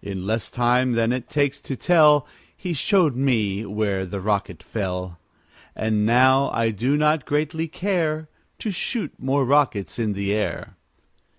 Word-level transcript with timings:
In 0.00 0.26
less 0.26 0.48
time 0.48 0.94
than 0.94 1.12
it 1.12 1.28
takes 1.28 1.60
to 1.60 1.76
tell, 1.76 2.26
He 2.56 2.72
showed 2.72 3.14
me 3.16 3.66
where 3.66 4.06
that 4.06 4.20
rocket 4.22 4.62
fell; 4.62 5.18
And 5.76 6.06
now 6.06 6.48
I 6.54 6.70
do 6.70 6.96
not 6.96 7.26
greatly 7.26 7.68
care 7.68 8.30
To 8.60 8.70
shoot 8.70 9.12
more 9.18 9.44
rockets 9.44 9.98
in 9.98 10.14
the 10.14 10.32
air. 10.32 10.78